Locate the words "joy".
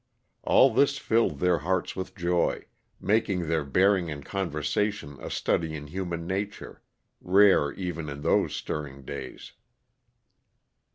2.15-2.65